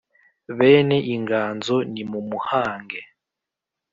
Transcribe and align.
Bene 0.57 0.97
inganzo 1.15 1.75
nimumuhange 1.91 2.99